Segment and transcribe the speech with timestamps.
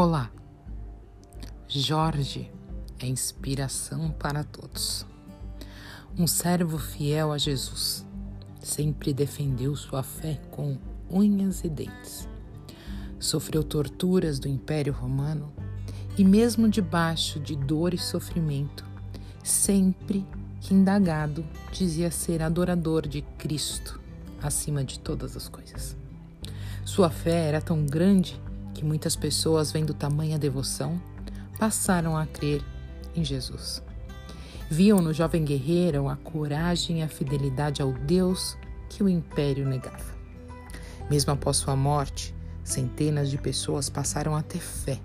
[0.00, 0.30] Olá,
[1.66, 2.48] Jorge
[3.00, 5.04] é inspiração para todos.
[6.16, 8.06] Um servo fiel a Jesus,
[8.60, 10.78] sempre defendeu sua fé com
[11.10, 12.28] unhas e dentes.
[13.18, 15.52] Sofreu torturas do Império Romano
[16.16, 18.84] e, mesmo debaixo de dor e sofrimento,
[19.42, 20.24] sempre
[20.60, 24.00] que indagado, dizia ser adorador de Cristo
[24.40, 25.96] acima de todas as coisas.
[26.84, 28.40] Sua fé era tão grande
[28.78, 31.02] que muitas pessoas, vendo tamanha devoção,
[31.58, 32.62] passaram a crer
[33.12, 33.82] em Jesus.
[34.70, 38.56] Viam no jovem guerreiro a coragem e a fidelidade ao Deus
[38.88, 40.16] que o império negava.
[41.10, 42.32] Mesmo após sua morte,
[42.62, 45.00] centenas de pessoas passaram a ter fé,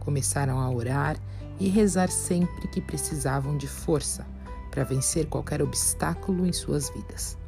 [0.00, 1.16] começaram a orar
[1.58, 4.26] e rezar sempre que precisavam de força
[4.70, 7.38] para vencer qualquer obstáculo em suas vidas.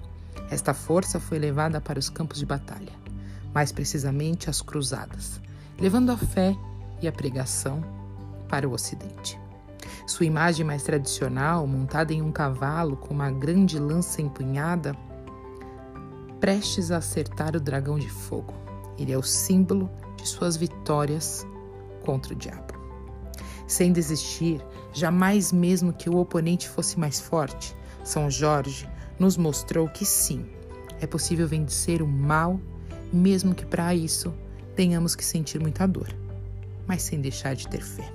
[0.50, 2.92] Esta força foi levada para os campos de batalha,
[3.52, 5.38] mais precisamente as cruzadas,
[5.80, 6.54] levando a fé
[7.00, 7.82] e a pregação
[8.48, 9.40] para o Ocidente.
[10.06, 14.94] Sua imagem mais tradicional, montada em um cavalo com uma grande lança empunhada,
[16.38, 18.52] prestes a acertar o dragão de fogo.
[18.98, 21.46] Ele é o símbolo de suas vitórias
[22.04, 22.74] contra o diabo.
[23.66, 24.60] Sem desistir,
[24.92, 30.44] jamais mesmo que o oponente fosse mais forte, São Jorge nos mostrou que sim,
[31.00, 32.60] é possível vencer o mal,
[33.12, 34.34] mesmo que para isso
[34.80, 36.08] tenhamos que sentir muita dor,
[36.86, 38.10] mas sem deixar de ter fé.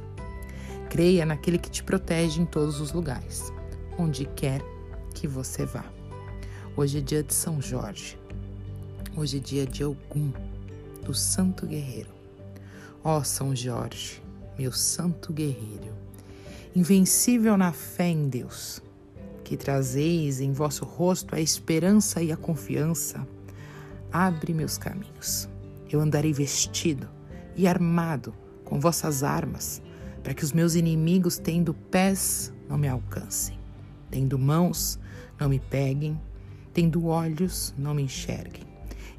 [0.90, 3.54] Creia naquele que te protege em todos os lugares,
[4.00, 4.64] onde quer
[5.14, 5.86] que você vá.
[6.76, 8.18] Hoje é dia de São Jorge.
[9.16, 10.34] Hoje é dia de Ogum,
[11.04, 12.10] do Santo Guerreiro.
[13.04, 14.20] Ó São Jorge,
[14.58, 15.94] meu santo guerreiro,
[16.76, 18.82] invencível na fé em Deus,
[19.44, 23.24] que trazeis em vosso rosto a esperança e a confiança,
[24.12, 25.48] abre meus caminhos
[25.90, 27.08] eu andarei vestido
[27.56, 29.82] e armado com vossas armas,
[30.24, 33.60] para que os meus inimigos, tendo pés, não me alcancem,
[34.10, 35.00] tendo mãos,
[35.40, 36.20] não me peguem,
[36.74, 38.64] tendo olhos, não me enxerguem,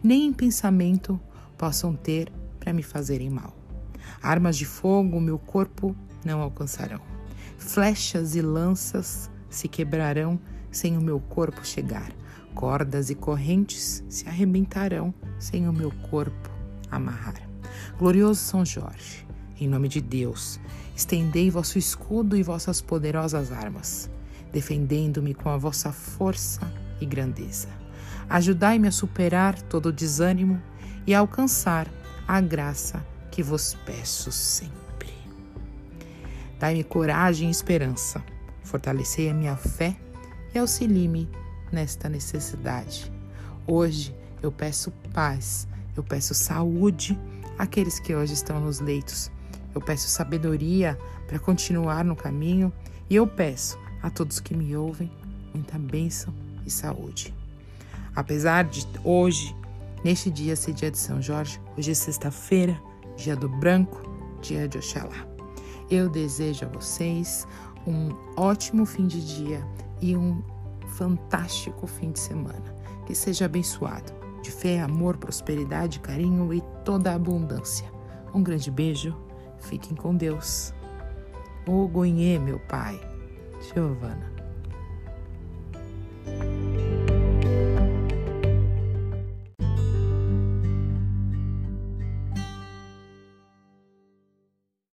[0.02, 1.18] nem em pensamento
[1.56, 3.56] possam ter para me fazerem mal.
[4.20, 5.94] Armas de fogo meu corpo
[6.24, 7.00] não alcançarão.
[7.56, 10.38] Flechas e lanças se quebrarão
[10.70, 12.12] sem o meu corpo chegar.
[12.54, 16.55] Cordas e correntes se arrebentarão sem o meu corpo
[16.90, 17.34] amarrar.
[17.98, 19.26] Glorioso São Jorge,
[19.58, 20.60] em nome de Deus,
[20.94, 24.10] estendei vosso escudo e vossas poderosas armas,
[24.52, 26.70] defendendo-me com a vossa força
[27.00, 27.68] e grandeza.
[28.28, 30.60] Ajudai-me a superar todo o desânimo
[31.06, 31.88] e a alcançar
[32.26, 35.12] a graça que vos peço sempre.
[36.58, 38.22] Dai-me coragem e esperança,
[38.62, 39.96] fortalecei a minha fé
[40.54, 41.28] e auxilie-me
[41.70, 43.12] nesta necessidade.
[43.66, 47.18] Hoje eu peço paz eu peço saúde
[47.58, 49.30] àqueles que hoje estão nos leitos.
[49.74, 52.72] Eu peço sabedoria para continuar no caminho
[53.08, 55.10] e eu peço a todos que me ouvem
[55.54, 56.32] muita bênção
[56.64, 57.34] e saúde.
[58.14, 59.54] Apesar de hoje,
[60.04, 62.80] neste dia ser dia de São Jorge, hoje é sexta-feira,
[63.16, 64.02] dia do branco,
[64.40, 65.26] dia de Oxalá.
[65.90, 67.46] Eu desejo a vocês
[67.86, 69.66] um ótimo fim de dia
[70.00, 70.42] e um
[70.96, 72.74] fantástico fim de semana.
[73.06, 77.90] Que seja abençoado de fé, amor, prosperidade, carinho e toda a abundância.
[78.32, 79.12] Um grande beijo,
[79.58, 80.72] fiquem com Deus.
[81.66, 83.00] O Gonhê, meu pai.
[83.60, 84.35] Giovana.